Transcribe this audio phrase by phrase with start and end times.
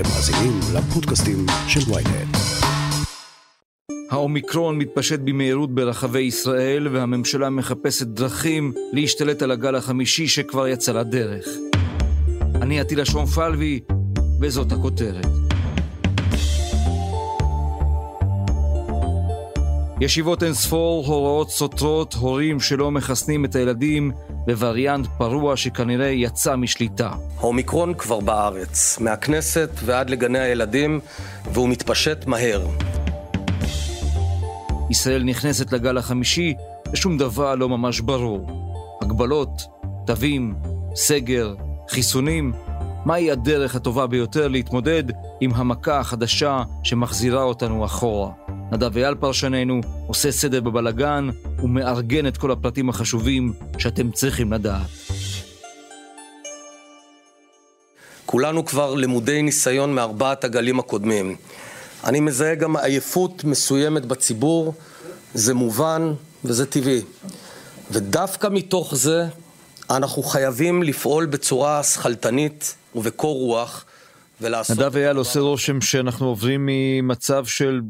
[0.00, 2.36] אתם מאזינים לפודקאסטים של ויינט.
[4.10, 11.48] האומיקרון מתפשט במהירות ברחבי ישראל והממשלה מחפשת דרכים להשתלט על הגל החמישי שכבר יצא לדרך.
[12.62, 13.80] אני עטילה שומפלבי,
[14.40, 15.49] וזאת הכותרת.
[20.00, 24.12] ישיבות אין ספור, הוראות סותרות, הורים שלא מחסנים את הילדים
[24.46, 27.10] בווריאנט פרוע שכנראה יצא משליטה.
[27.38, 31.00] האומיקרון כבר בארץ, מהכנסת ועד לגני הילדים,
[31.52, 32.66] והוא מתפשט מהר.
[34.90, 36.54] ישראל נכנסת לגל החמישי
[36.92, 38.46] ושום דבר לא ממש ברור.
[39.02, 39.62] הגבלות,
[40.06, 40.54] תווים,
[40.94, 41.54] סגר,
[41.88, 42.52] חיסונים,
[43.04, 45.04] מהי הדרך הטובה ביותר להתמודד
[45.40, 48.49] עם המכה החדשה שמחזירה אותנו אחורה?
[48.72, 51.28] נדב אייל פרשננו עושה סדר בבלגן
[51.62, 54.86] ומארגן את כל הפרטים החשובים שאתם צריכים לדעת.
[58.26, 61.36] כולנו כבר למודי ניסיון מארבעת הגלים הקודמים.
[62.04, 64.74] אני מזהה גם עייפות מסוימת בציבור,
[65.34, 66.12] זה מובן
[66.44, 67.00] וזה טבעי.
[67.90, 69.26] ודווקא מתוך זה
[69.90, 73.84] אנחנו חייבים לפעול בצורה שכלתנית ובקור רוח
[74.40, 74.78] ולעשות...
[74.78, 77.80] נדב אייל עושה רושם שאנחנו עוברים ממצב של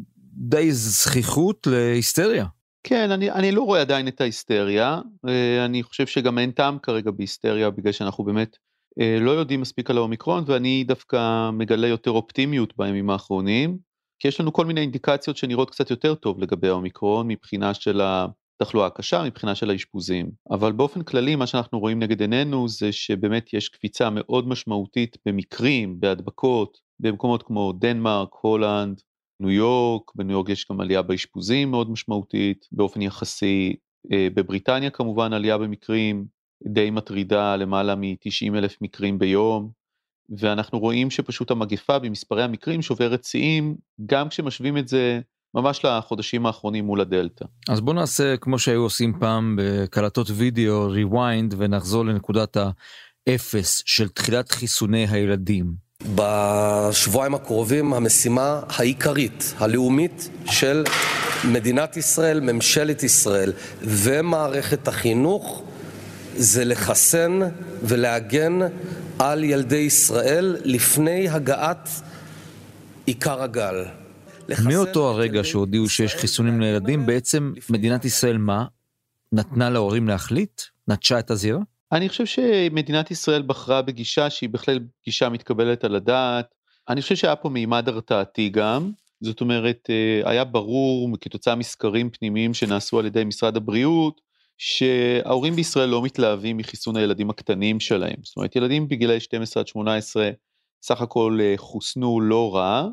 [0.40, 2.46] די זכיחות להיסטריה.
[2.82, 7.10] כן, אני, אני לא רואה עדיין את ההיסטריה, אה, אני חושב שגם אין טעם כרגע
[7.10, 8.56] בהיסטריה בגלל שאנחנו באמת
[9.00, 13.78] אה, לא יודעים מספיק על האומיקרון ואני דווקא מגלה יותר אופטימיות בימים האחרונים,
[14.18, 18.86] כי יש לנו כל מיני אינדיקציות שנראות קצת יותר טוב לגבי האומיקרון מבחינה של התחלואה
[18.86, 20.30] הקשה, מבחינה של האשפוזים.
[20.50, 26.00] אבל באופן כללי מה שאנחנו רואים נגד עינינו זה שבאמת יש קפיצה מאוד משמעותית במקרים,
[26.00, 29.00] בהדבקות, במקומות כמו דנמרק, הולנד,
[29.40, 33.76] ניו יורק, בניו יורק יש גם עלייה באשפוזים מאוד משמעותית, באופן יחסי
[34.12, 36.24] אה, בבריטניה כמובן עלייה במקרים
[36.64, 39.70] די מטרידה, למעלה מ-90 אלף מקרים ביום,
[40.38, 45.20] ואנחנו רואים שפשוט המגפה במספרי המקרים שוברת שיאים, גם כשמשווים את זה
[45.54, 47.44] ממש לחודשים האחרונים מול הדלתא.
[47.68, 52.56] אז בוא נעשה כמו שהיו עושים פעם בקלטות וידאו, rewind, ונחזור לנקודת
[53.26, 55.89] האפס של תחילת חיסוני הילדים.
[56.14, 60.84] בשבועיים הקרובים המשימה העיקרית, הלאומית של
[61.44, 63.52] מדינת ישראל, ממשלת ישראל
[63.82, 65.62] ומערכת החינוך
[66.36, 67.40] זה לחסן
[67.82, 68.58] ולהגן
[69.18, 71.88] על ילדי ישראל לפני הגעת
[73.06, 73.84] עיקר הגל.
[74.64, 78.64] מאותו הרגע שהודיעו שיש חיסונים לילדים, בעצם מדינת ישראל מה?
[79.32, 80.62] נתנה להורים להחליט?
[80.88, 81.60] נטשה את הזירה?
[81.92, 86.54] אני חושב שמדינת ישראל בחרה בגישה שהיא בכלל גישה מתקבלת על הדעת.
[86.88, 88.90] אני חושב שהיה פה מימד הרתעתי גם,
[89.20, 94.20] זאת אומרת, אה, היה ברור כתוצאה מסקרים פנימיים שנעשו על ידי משרד הבריאות,
[94.58, 98.16] שההורים בישראל לא מתלהבים מחיסון הילדים הקטנים שלהם.
[98.22, 100.30] זאת אומרת, ילדים בגילאי 12 עד 18
[100.82, 102.88] סך הכל אה, חוסנו לא רע,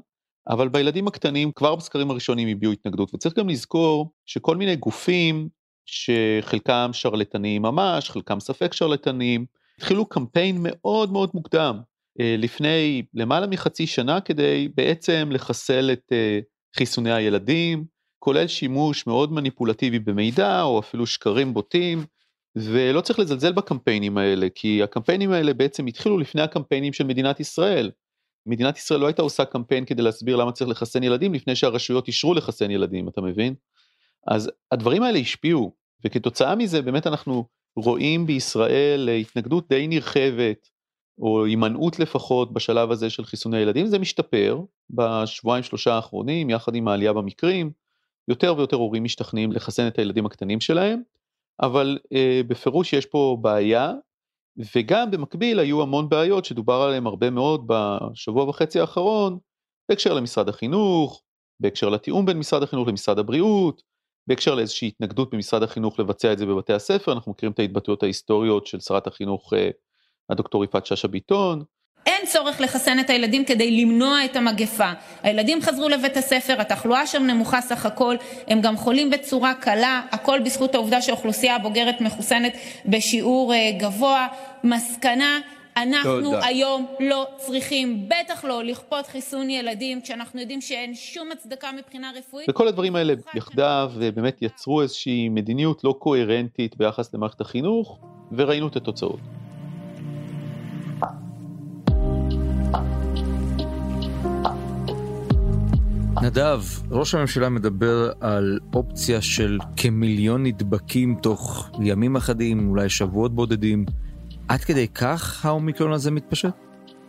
[0.49, 5.49] אבל בילדים הקטנים כבר בסקרים הראשונים הביעו התנגדות, וצריך גם לזכור שכל מיני גופים
[5.87, 9.45] שחלקם שרלטניים ממש, חלקם ספק שרלטניים,
[9.77, 11.79] התחילו קמפיין מאוד מאוד מוקדם,
[12.19, 16.39] אה, לפני למעלה מחצי שנה, כדי בעצם לחסל את אה,
[16.75, 17.85] חיסוני הילדים,
[18.19, 22.05] כולל שימוש מאוד מניפולטיבי במידע, או אפילו שקרים בוטים,
[22.55, 27.91] ולא צריך לזלזל בקמפיינים האלה, כי הקמפיינים האלה בעצם התחילו לפני הקמפיינים של מדינת ישראל.
[28.45, 32.33] מדינת ישראל לא הייתה עושה קמפיין כדי להסביר למה צריך לחסן ילדים לפני שהרשויות אישרו
[32.33, 33.53] לחסן ילדים, אתה מבין?
[34.27, 35.71] אז הדברים האלה השפיעו,
[36.05, 37.45] וכתוצאה מזה באמת אנחנו
[37.75, 40.69] רואים בישראל התנגדות די נרחבת,
[41.21, 46.87] או הימנעות לפחות בשלב הזה של חיסוני ילדים, זה משתפר בשבועיים שלושה האחרונים, יחד עם
[46.87, 47.71] העלייה במקרים,
[48.27, 51.01] יותר ויותר הורים משתכנעים לחסן את הילדים הקטנים שלהם,
[51.61, 53.93] אבל אה, בפירוש יש פה בעיה,
[54.75, 59.37] וגם במקביל היו המון בעיות שדובר עליהן הרבה מאוד בשבוע וחצי האחרון,
[59.89, 61.23] בהקשר למשרד החינוך,
[61.59, 63.81] בהקשר לתיאום בין משרד החינוך למשרד הבריאות,
[64.27, 68.67] בהקשר לאיזושהי התנגדות במשרד החינוך לבצע את זה בבתי הספר, אנחנו מכירים את ההתבטאויות ההיסטוריות
[68.67, 69.69] של שרת החינוך אה,
[70.29, 71.63] הדוקטור יפעת שאשא ביטון.
[72.05, 74.91] אין צורך לחסן את הילדים כדי למנוע את המגפה.
[75.23, 78.15] הילדים חזרו לבית הספר, התחלואה שם נמוכה סך הכל,
[78.47, 82.53] הם גם חולים בצורה קלה, הכל בזכות העובדה שהאוכלוסייה הבוגרת מחוסנת
[82.85, 84.27] בשיעור אה, גבוה.
[84.63, 85.39] מסקנה,
[85.77, 86.45] אנחנו תודה.
[86.45, 92.49] היום לא צריכים, בטח לא, לכפות חיסון ילדים, כשאנחנו יודעים שאין שום הצדקה מבחינה רפואית.
[92.49, 97.99] וכל הדברים האלה יחדיו באמת יצרו איזושהי מדיניות לא קוהרנטית ביחס למערכת החינוך,
[98.31, 99.19] וראינו את התוצאות.
[106.21, 113.85] נדב, ראש הממשלה מדבר על אופציה של כמיליון נדבקים תוך ימים אחדים, אולי שבועות בודדים.
[114.47, 116.53] עד כדי כך האומיקרון הזה מתפשט?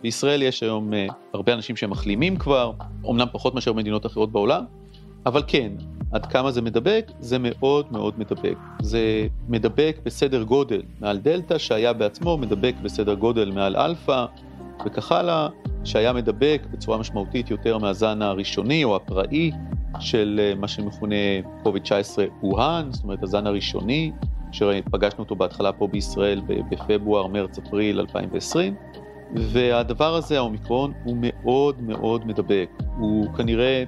[0.01, 2.71] בישראל יש היום uh, הרבה אנשים שמחלימים כבר,
[3.09, 4.63] אמנם פחות מאשר במדינות אחרות בעולם,
[5.25, 5.71] אבל כן,
[6.11, 7.11] עד כמה זה מדבק?
[7.19, 8.57] זה מאוד מאוד מדבק.
[8.81, 14.25] זה מדבק בסדר גודל מעל דלתא, שהיה בעצמו מדבק בסדר גודל מעל אלפא,
[14.85, 15.47] וכך הלאה,
[15.83, 19.51] שהיה מדבק בצורה משמעותית יותר מהזן הראשוני או הפראי
[19.99, 21.15] של אה, מה שמכונה
[21.63, 24.11] COVID-19 ווהאן, זאת אומרת הזן הראשוני,
[24.51, 28.75] שפגשנו אותו בהתחלה פה בישראל בפברואר, מרץ, אפריל 2020.
[29.35, 32.69] והדבר הזה, האומיקרון, הוא מאוד מאוד מדבק.
[32.97, 33.83] הוא כנראה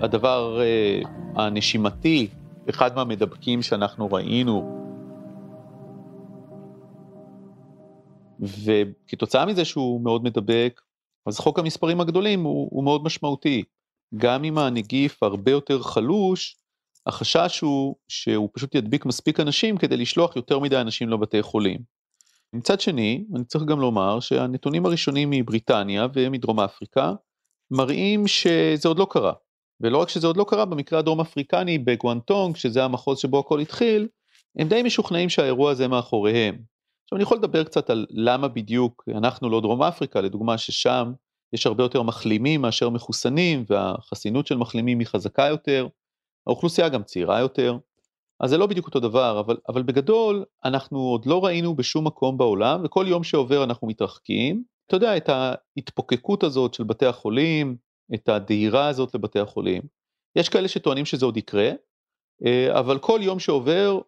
[0.00, 1.00] הדבר אה,
[1.34, 2.28] הנשימתי,
[2.70, 4.76] אחד מהמדבקים שאנחנו ראינו.
[8.40, 10.80] וכתוצאה מזה שהוא מאוד מדבק,
[11.26, 13.62] אז חוק המספרים הגדולים הוא, הוא מאוד משמעותי.
[14.16, 16.56] גם אם הנגיף הרבה יותר חלוש,
[17.06, 21.78] החשש הוא שהוא פשוט ידביק מספיק אנשים כדי לשלוח יותר מדי אנשים לבתי חולים.
[22.52, 27.12] מצד שני, אני צריך גם לומר שהנתונים הראשונים מבריטניה ומדרום אפריקה
[27.70, 29.32] מראים שזה עוד לא קרה.
[29.80, 34.08] ולא רק שזה עוד לא קרה, במקרה הדרום אפריקני בגואנטונג, שזה המחוז שבו הכל התחיל,
[34.58, 36.54] הם די משוכנעים שהאירוע הזה מאחוריהם.
[37.04, 41.12] עכשיו אני יכול לדבר קצת על למה בדיוק אנחנו לא דרום אפריקה, לדוגמה ששם
[41.52, 45.88] יש הרבה יותר מחלימים מאשר מחוסנים, והחסינות של מחלימים היא חזקה יותר,
[46.46, 47.78] האוכלוסייה גם צעירה יותר,
[48.40, 52.38] אז זה לא בדיוק אותו דבר, אבל, אבל בגדול אנחנו עוד לא ראינו בשום מקום
[52.38, 54.64] בעולם, וכל יום שעובר אנחנו מתרחקים.
[54.86, 57.76] אתה יודע, את ההתפוקקות הזאת של בתי החולים,
[58.14, 59.82] את הדהירה הזאת לבתי החולים.
[60.36, 61.70] יש כאלה שטוענים שזה עוד יקרה,
[62.46, 64.00] אה, אבל כל יום שעובר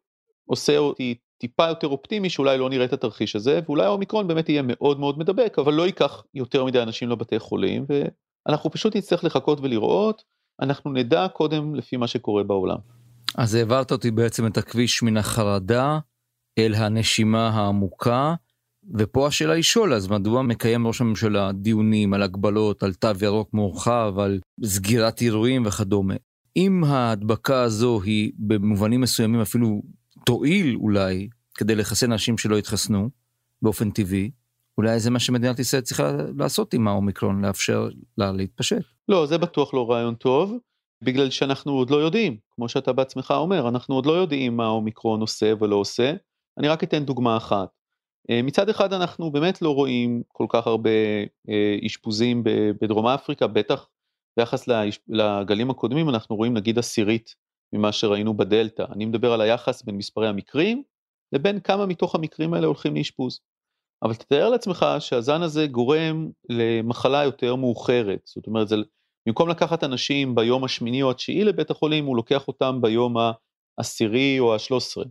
[0.46, 4.62] עושה אותי טיפה יותר אופטימי שאולי לא נראה את התרחיש הזה, ואולי האומיקרון באמת יהיה
[4.64, 9.60] מאוד מאוד מדבק, אבל לא ייקח יותר מדי אנשים לבתי חולים, ואנחנו פשוט נצטרך לחכות
[9.60, 10.24] ולראות,
[10.60, 12.78] אנחנו נדע קודם לפי מה שקורה בעולם.
[13.36, 15.98] אז העברת אותי בעצם את הכביש מן החרדה
[16.58, 18.34] אל הנשימה העמוקה,
[18.98, 23.54] ופה השאלה היא שואל, אז מדוע מקיים ראש הממשלה דיונים על הגבלות, על תו ירוק
[23.54, 26.14] מורחב, על סגירת אירועים וכדומה?
[26.56, 29.82] אם ההדבקה הזו היא במובנים מסוימים אפילו
[30.26, 33.10] תועיל אולי כדי לחסן אנשים שלא התחסנו
[33.62, 34.30] באופן טבעי,
[34.78, 37.88] אולי זה מה שמדינת ישראל צריכה לעשות עם האומיקרון, לאפשר
[38.18, 38.82] לה להתפשט.
[39.08, 40.58] לא, זה בטוח לא רעיון טוב,
[41.04, 45.20] בגלל שאנחנו עוד לא יודעים, כמו שאתה בעצמך אומר, אנחנו עוד לא יודעים מה האומיקרון
[45.20, 46.12] עושה ולא עושה.
[46.58, 47.68] אני רק אתן דוגמה אחת.
[48.30, 50.90] אה, מצד אחד אנחנו באמת לא רואים כל כך הרבה
[51.48, 52.42] אה, אשפוזים
[52.82, 53.88] בדרום אפריקה, בטח
[54.38, 54.68] ביחס
[55.08, 57.34] לגלים הקודמים אנחנו רואים נגיד עשירית
[57.72, 58.84] ממה שראינו בדלתא.
[58.92, 60.82] אני מדבר על היחס בין מספרי המקרים
[61.32, 63.40] לבין כמה מתוך המקרים האלה הולכים לאשפוז.
[64.02, 68.76] אבל תתאר לעצמך שהזן הזה גורם למחלה יותר מאוחרת, זאת אומרת, זה,
[69.28, 73.14] במקום לקחת אנשים ביום השמיני או התשיעי לבית החולים, הוא לוקח אותם ביום
[73.78, 75.04] העשירי או השלוש עשרה.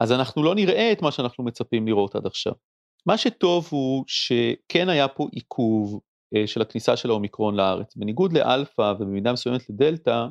[0.00, 2.52] אז אנחנו לא נראה את מה שאנחנו מצפים לראות עד עכשיו.
[3.06, 6.00] מה שטוב הוא שכן היה פה עיכוב
[6.36, 7.96] אה, של הכניסה של האומיקרון לארץ.
[7.96, 10.26] בניגוד לאלפא ובמידה מסוימת לדלתא,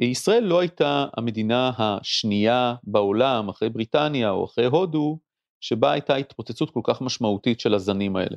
[0.00, 5.18] ישראל לא הייתה המדינה השנייה בעולם, אחרי בריטניה או אחרי הודו,
[5.64, 8.36] שבה הייתה התפוצצות כל כך משמעותית של הזנים האלה.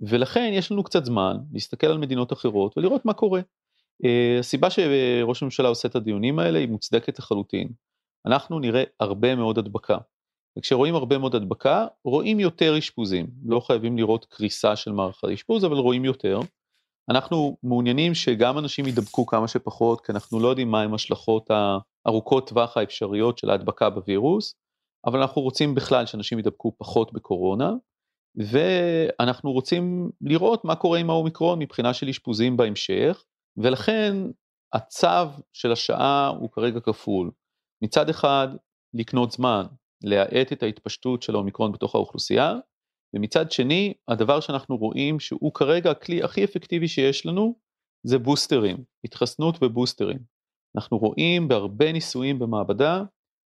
[0.00, 3.40] ולכן יש לנו קצת זמן להסתכל על מדינות אחרות ולראות מה קורה.
[4.04, 7.68] אה, הסיבה שראש הממשלה עושה את הדיונים האלה היא מוצדקת לחלוטין.
[8.26, 9.98] אנחנו נראה הרבה מאוד הדבקה.
[10.58, 13.26] וכשרואים הרבה מאוד הדבקה, רואים יותר אשפוזים.
[13.44, 16.40] לא חייבים לראות קריסה של מערכת האשפוז, אבל רואים יותר.
[17.10, 21.50] אנחנו מעוניינים שגם אנשים יידבקו כמה שפחות, כי אנחנו לא יודעים מהם השלכות
[22.06, 24.54] הארוכות טווח האפשריות של ההדבקה בווירוס,
[25.06, 27.72] אבל אנחנו רוצים בכלל שאנשים יידבקו פחות בקורונה,
[28.36, 33.24] ואנחנו רוצים לראות מה קורה עם האומיקרון מבחינה של אשפוזים בהמשך,
[33.56, 34.16] ולכן
[34.72, 37.30] הצו של השעה הוא כרגע כפול.
[37.84, 38.48] מצד אחד,
[38.94, 39.66] לקנות זמן,
[40.04, 42.54] להאט את ההתפשטות של האומיקרון בתוך האוכלוסייה,
[43.14, 47.54] ומצד שני, הדבר שאנחנו רואים שהוא כרגע הכלי הכי אפקטיבי שיש לנו,
[48.06, 50.18] זה בוסטרים, התחסנות ובוסטרים.
[50.76, 53.02] אנחנו רואים בהרבה ניסויים במעבדה,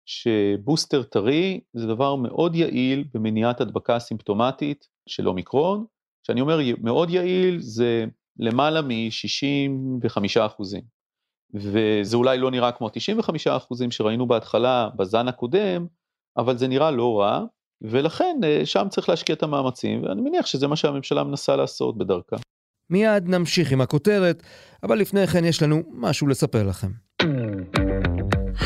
[0.06, 5.84] שבוסטר טרי זה דבר מאוד יעיל במניעת הדבקה סימפטומטית של אומיקרון,
[6.24, 8.04] כשאני אומר מאוד יעיל זה
[8.38, 10.82] למעלה מ-65 אחוזים.
[11.54, 15.86] וזה אולי לא נראה כמו 95 אחוזים שראינו בהתחלה בזן הקודם,
[16.36, 17.44] אבל זה נראה לא רע,
[17.82, 22.36] ולכן אה, שם צריך להשקיע את המאמצים, ואני מניח שזה מה שהממשלה מנסה לעשות בדרכה.
[22.90, 24.42] מיד נמשיך עם הכותרת,
[24.82, 26.90] אבל לפני כן יש לנו משהו לספר לכם.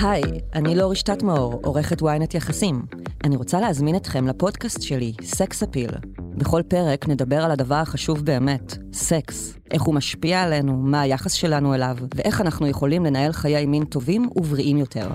[0.05, 0.23] היי,
[0.55, 2.83] אני לא רשתת מאור, עורכת ynet יחסים.
[3.25, 5.91] אני רוצה להזמין אתכם לפודקאסט שלי, סקס אפיל.
[6.21, 9.59] בכל פרק נדבר על הדבר החשוב באמת, סקס.
[9.71, 14.29] איך הוא משפיע עלינו, מה היחס שלנו אליו, ואיך אנחנו יכולים לנהל חיי מין טובים
[14.37, 15.09] ובריאים יותר.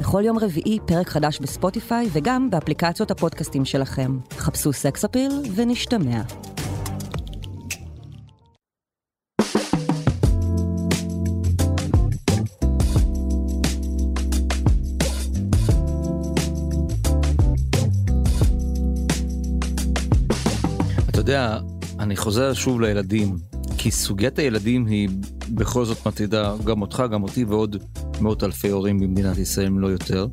[0.00, 4.18] בכל יום רביעי פרק חדש בספוטיפיי וגם באפליקציות הפודקאסטים שלכם.
[4.36, 6.22] חפשו סקס אפיל ונשתמע.
[21.24, 21.58] יודע,
[22.00, 23.36] אני חוזר שוב לילדים,
[23.78, 25.08] כי סוגיית הילדים היא
[25.48, 27.76] בכל זאת מטרידה גם אותך, גם אותי ועוד
[28.20, 30.26] מאות אלפי הורים במדינת ישראל, אם לא יותר.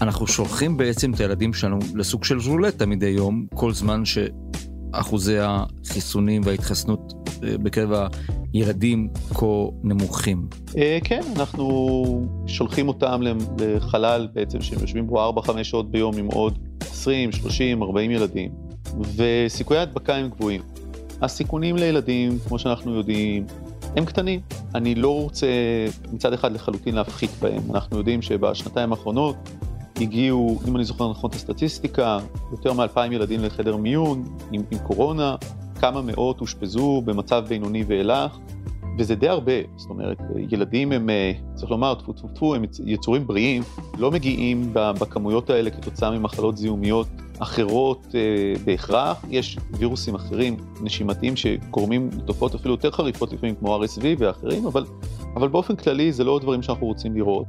[0.00, 6.42] אנחנו שולחים בעצם את הילדים שלנו לסוג של רולטה מדי יום, כל זמן שאחוזי החיסונים
[6.44, 7.12] וההתחסנות
[7.44, 8.08] אה, בקרב
[8.52, 9.46] הילדים כה
[9.82, 10.46] נמוכים.
[10.76, 13.20] אה, כן, אנחנו שולחים אותם
[13.58, 18.71] לחלל בעצם, שהם יושבים בו 4-5 שעות ביום עם עוד 20, 30, 40 ילדים,
[19.16, 20.60] וסיכויי ההדבקה הם גבוהים.
[21.22, 23.46] הסיכונים לילדים, כמו שאנחנו יודעים,
[23.96, 24.40] הם קטנים.
[24.74, 25.46] אני לא רוצה
[26.12, 27.62] מצד אחד לחלוטין להפחית בהם.
[27.70, 29.36] אנחנו יודעים שבשנתיים האחרונות
[30.00, 32.18] הגיעו, אם אני זוכר נכון את הסטטיסטיקה,
[32.52, 35.36] יותר מ-2,000 ילדים לחדר מיון עם, עם קורונה,
[35.80, 38.38] כמה מאות אושפזו במצב בינוני ואילך,
[38.98, 40.18] וזה די הרבה, זאת אומרת,
[40.50, 43.62] ילדים הם, אה, צריך לומר, טפו טפו טפו, הם יצורים בריאים,
[43.98, 47.06] לא מגיעים בכמויות האלה כתוצאה ממחלות זיהומיות
[47.42, 54.04] אחרות אה, בהכרח, יש וירוסים אחרים נשימתיים שגורמים לתופעות אפילו יותר חריפות לפעמים כמו RSV
[54.18, 54.84] ואחרים, אבל,
[55.34, 57.46] אבל באופן כללי זה לא דברים שאנחנו רוצים לראות.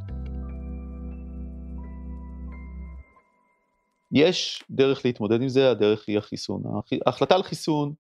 [4.12, 6.64] יש דרך להתמודד עם זה, הדרך היא החיסון.
[7.06, 7.94] ההחלטה על חיסון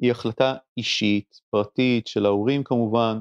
[0.00, 3.18] היא החלטה אישית, פרטית, של ההורים כמובן,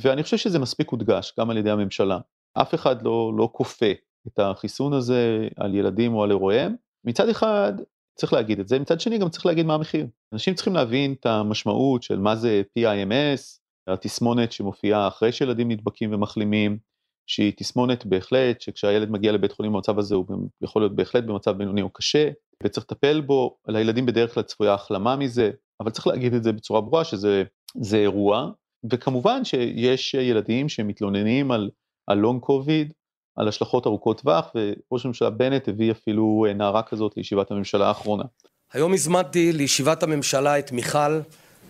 [0.00, 2.18] ואני חושב שזה מספיק הודגש גם על ידי הממשלה.
[2.54, 3.92] אף אחד לא, לא כופה
[4.26, 6.76] את החיסון הזה על ילדים או על אירועים.
[7.04, 7.72] מצד אחד
[8.14, 10.06] צריך להגיד את זה, מצד שני גם צריך להגיד מה המחיר.
[10.32, 16.78] אנשים צריכים להבין את המשמעות של מה זה PIMS, התסמונת שמופיעה אחרי שילדים נדבקים ומחלימים,
[17.26, 20.26] שהיא תסמונת בהחלט, שכשהילד מגיע לבית חולים במצב הזה הוא
[20.62, 22.30] יכול להיות בהחלט במצב בינוני או קשה,
[22.62, 26.80] וצריך לטפל בו, לילדים בדרך כלל צפויה החלמה מזה, אבל צריך להגיד את זה בצורה
[26.80, 28.50] ברורה שזה אירוע,
[28.90, 31.70] וכמובן שיש ילדים שמתלוננים על,
[32.06, 32.92] על לונג קוביד,
[33.36, 38.24] על השלכות ארוכות טווח, וראש הממשלה בנט הביא אפילו אה, נערה כזאת לישיבת הממשלה האחרונה.
[38.72, 41.20] היום הזמנתי לישיבת הממשלה את מיכל,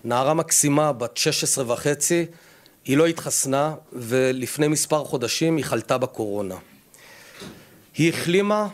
[0.05, 2.27] נערה מקסימה בת 16 וחצי,
[2.85, 6.57] היא לא התחסנה, ולפני מספר חודשים היא חלתה בקורונה.
[7.95, 8.69] היא החלימה,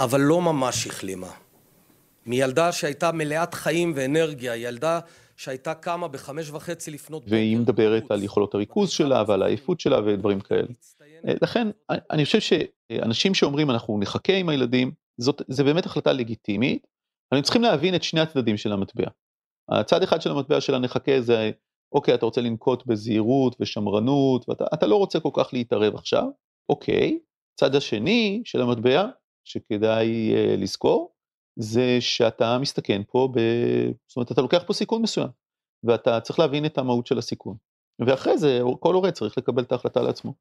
[0.00, 1.30] אבל לא ממש החלימה.
[2.26, 5.00] מילדה שהייתה מלאת חיים ואנרגיה, ילדה
[5.36, 7.22] שהייתה קמה בחמש וחצי לפנות.
[7.26, 10.68] והיא מדברת על יכולות הריכוז שלה ועל העייפות שלה ודברים כאלה.
[11.42, 11.68] לכן
[12.10, 16.86] אני חושב שאנשים שאומרים אנחנו נחכה עם הילדים, זאת, זה באמת החלטה לגיטימית,
[17.32, 19.06] אבל צריכים להבין את שני הצדדים של המטבע.
[19.70, 21.50] הצד אחד של המטבע של הנחכה זה
[21.94, 26.24] אוקיי, אתה רוצה לנקוט בזהירות ושמרנות, ואתה לא רוצה כל כך להתערב עכשיו,
[26.68, 27.18] אוקיי.
[27.60, 29.08] צד השני של המטבע,
[29.44, 31.12] שכדאי uh, לזכור,
[31.58, 33.38] זה שאתה מסתכן פה, ב...
[34.08, 35.28] זאת אומרת, אתה לוקח פה סיכון מסוים,
[35.84, 37.56] ואתה צריך להבין את המהות של הסיכון.
[38.06, 40.34] ואחרי זה, כל הורה צריך לקבל את ההחלטה לעצמו.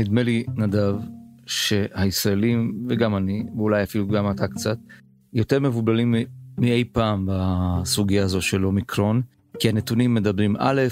[0.00, 0.94] נדמה לי, נדב,
[1.46, 4.78] שהישראלים, וגם אני, ואולי אפילו גם אתה קצת,
[5.32, 6.14] יותר מבולבלים
[6.58, 9.22] מאי פעם בסוגיה הזו של אומיקרון,
[9.58, 10.82] כי הנתונים מדברים א',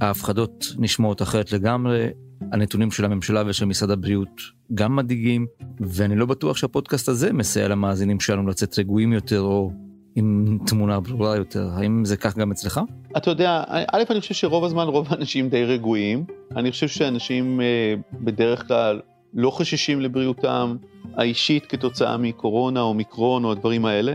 [0.00, 2.08] ההפחדות נשמעות אחרת לגמרי,
[2.52, 4.40] הנתונים של הממשלה ושל משרד הבריאות
[4.74, 5.46] גם מדאיגים,
[5.80, 9.72] ואני לא בטוח שהפודקאסט הזה מסייע למאזינים שלנו לצאת רגועים יותר או
[10.16, 11.68] עם תמונה ברורה יותר.
[11.72, 12.80] האם זה כך גם אצלך?
[13.16, 16.24] אתה יודע, א', אני חושב שרוב הזמן רוב האנשים די רגועים.
[16.56, 19.00] אני חושב שאנשים אה, בדרך כלל
[19.34, 20.76] לא חוששים לבריאותם
[21.16, 24.14] האישית כתוצאה מקורונה או מיקרון או הדברים האלה.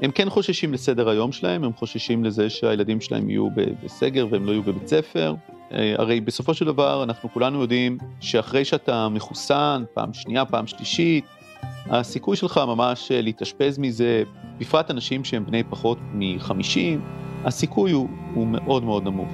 [0.00, 3.48] הם כן חוששים לסדר היום שלהם, הם חוששים לזה שהילדים שלהם יהיו
[3.84, 5.34] בסגר והם לא יהיו בבית ספר.
[5.72, 11.24] אה, הרי בסופו של דבר אנחנו כולנו יודעים שאחרי שאתה מחוסן, פעם שנייה, פעם שלישית,
[11.90, 14.22] הסיכוי שלך ממש אה, להתאשפז מזה,
[14.58, 17.00] בפרט אנשים שהם בני פחות מ-50,
[17.44, 19.28] הסיכוי הוא, הוא מאוד מאוד נמוך.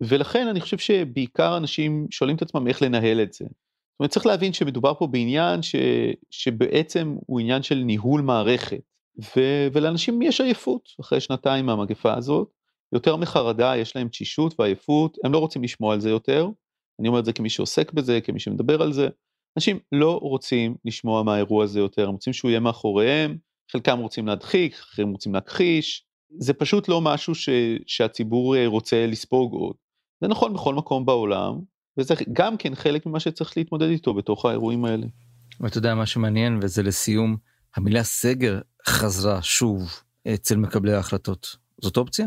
[0.00, 3.44] ולכן אני חושב שבעיקר אנשים שואלים את עצמם איך לנהל את זה.
[3.44, 5.76] זאת אומרת, צריך להבין שמדובר פה בעניין ש,
[6.30, 8.80] שבעצם הוא עניין של ניהול מערכת,
[9.36, 9.40] ו,
[9.72, 12.48] ולאנשים יש עייפות אחרי שנתיים מהמגפה הזאת,
[12.92, 16.48] יותר מחרדה, יש להם תשישות ועייפות, הם לא רוצים לשמוע על זה יותר,
[17.00, 19.08] אני אומר את זה כמי שעוסק בזה, כמי שמדבר על זה,
[19.56, 23.36] אנשים לא רוצים לשמוע מהאירוע הזה יותר, הם רוצים שהוא יהיה מאחוריהם,
[23.72, 26.06] חלקם רוצים להדחיק, אחרים רוצים להכחיש,
[26.38, 27.48] זה פשוט לא משהו ש,
[27.86, 29.76] שהציבור אה, רוצה לספוג עוד.
[30.20, 31.58] זה נכון בכל מקום בעולם,
[31.98, 35.06] וזה גם כן חלק ממה שצריך להתמודד איתו בתוך האירועים האלה.
[35.60, 37.36] ואתה יודע מה שמעניין, וזה לסיום,
[37.76, 40.02] המילה סגר חזרה שוב
[40.34, 41.56] אצל מקבלי ההחלטות.
[41.82, 42.26] זאת אופציה?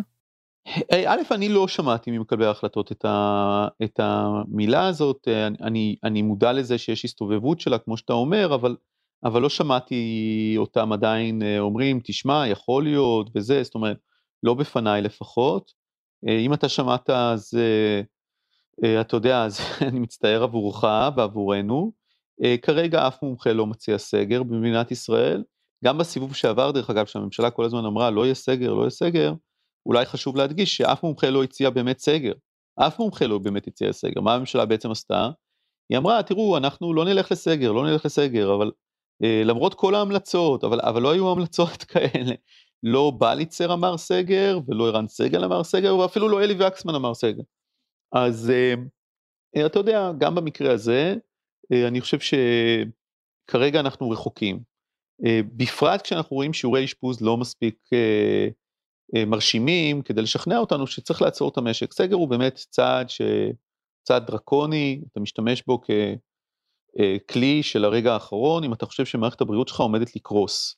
[1.07, 5.27] א', אני לא שמעתי ממקבלי ההחלטות את, ה, את המילה הזאת,
[5.61, 8.75] אני, אני מודע לזה שיש הסתובבות שלה, כמו שאתה אומר, אבל,
[9.23, 13.97] אבל לא שמעתי אותם עדיין אה, אומרים, תשמע, יכול להיות וזה, זאת אומרת,
[14.43, 15.71] לא בפניי לפחות.
[16.27, 17.53] אה, אם אתה שמעת אז
[18.83, 20.83] אה, אתה יודע, אז אני מצטער עבורך
[21.15, 21.91] ועבורנו.
[22.43, 25.43] אה, כרגע אף מומחה לא מציע סגר במדינת ישראל.
[25.85, 29.33] גם בסיבוב שעבר, דרך אגב, שהממשלה כל הזמן אמרה לא יהיה סגר, לא יהיה סגר,
[29.85, 32.33] אולי חשוב להדגיש שאף מומחה לא הציע באמת סגר.
[32.75, 34.21] אף מומחה לא באמת הציע סגר.
[34.21, 35.29] מה הממשלה בעצם עשתה?
[35.89, 38.71] היא אמרה, תראו, אנחנו לא נלך לסגר, לא נלך לסגר, אבל
[39.23, 42.35] אה, למרות כל ההמלצות, אבל, אבל לא היו המלצות כאלה.
[42.83, 47.43] לא בליצר אמר סגר, ולא ערן סגל אמר סגר, ואפילו לא אלי וקסמן אמר סגר.
[48.15, 48.73] אז אה,
[49.55, 51.15] אה, אתה יודע, גם במקרה הזה,
[51.73, 54.59] אה, אני חושב שכרגע אנחנו רחוקים.
[55.25, 58.47] אה, בפרט כשאנחנו רואים שיעורי אשפוז לא מספיק אה,
[59.27, 61.93] מרשימים כדי לשכנע אותנו שצריך לעצור את המשק.
[61.93, 63.21] סגר הוא באמת צעד, ש...
[64.09, 69.67] צעד דרקוני, אתה משתמש בו ככלי אה, של הרגע האחרון, אם אתה חושב שמערכת הבריאות
[69.67, 70.75] שלך עומדת לקרוס.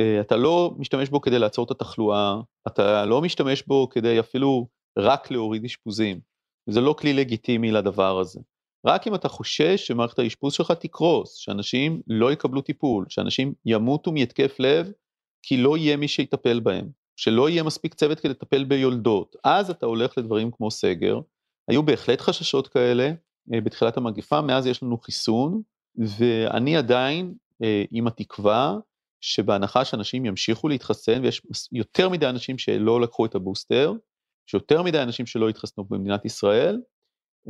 [0.00, 4.68] אה, אתה לא משתמש בו כדי לעצור את התחלואה, אתה לא משתמש בו כדי אפילו
[4.98, 6.20] רק להוריד אשפוזים.
[6.70, 8.40] זה לא כלי לגיטימי לדבר הזה.
[8.86, 14.56] רק אם אתה חושש שמערכת האשפוז שלך תקרוס, שאנשים לא יקבלו טיפול, שאנשים ימותו מהתקף
[14.58, 14.92] לב,
[15.42, 19.86] כי לא יהיה מי שיטפל בהם, שלא יהיה מספיק צוות כדי לטפל ביולדות, אז אתה
[19.86, 21.20] הולך לדברים כמו סגר.
[21.68, 23.12] היו בהחלט חששות כאלה
[23.54, 25.62] אה, בתחילת המגפה, מאז יש לנו חיסון,
[25.96, 28.76] ואני עדיין אה, עם התקווה
[29.20, 31.42] שבהנחה שאנשים ימשיכו להתחסן, ויש
[31.72, 33.92] יותר מדי אנשים שלא לקחו את הבוסטר,
[34.48, 36.80] יש יותר מדי אנשים שלא התחסנו במדינת ישראל,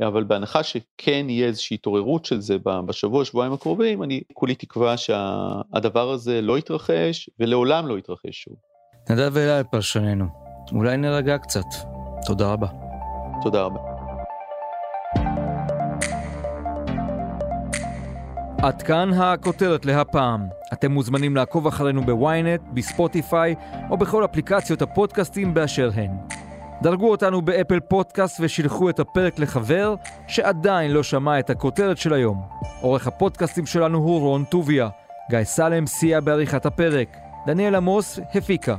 [0.07, 6.11] אבל בהנחה שכן יהיה איזושהי התעוררות של זה בשבוע, שבועיים הקרובים, אני כולי תקווה שהדבר
[6.11, 8.55] הזה לא יתרחש ולעולם לא יתרחש שוב.
[9.09, 10.25] נדב ואלה פרשננו.
[10.71, 11.65] אולי נרגע קצת.
[12.25, 12.67] תודה רבה.
[13.41, 13.79] תודה רבה.
[18.61, 20.47] עד כאן הכותרת להפעם.
[20.73, 23.55] אתם מוזמנים לעקוב אחרינו בוויינט, בספוטיפיי
[23.89, 26.11] או בכל אפליקציות הפודקאסטים באשר הן.
[26.81, 29.95] דרגו אותנו באפל פודקאסט ושילחו את הפרק לחבר
[30.27, 32.41] שעדיין לא שמע את הכותרת של היום.
[32.81, 34.89] עורך הפודקאסטים שלנו הוא רון טוביה.
[35.29, 37.17] גיא סלם סייע בעריכת הפרק.
[37.47, 38.75] דניאל עמוס הפיקה.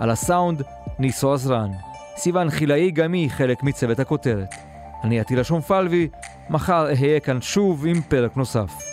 [0.00, 0.62] על הסאונד,
[0.98, 1.70] ניסו עזרן.
[2.16, 4.54] סיון חילאי גם היא חלק מצוות הכותרת.
[5.04, 6.08] אני עטילה שומפלבי,
[6.50, 8.89] מחר אהיה כאן שוב עם פרק נוסף.